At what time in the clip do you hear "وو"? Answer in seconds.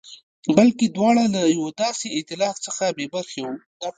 3.45-3.55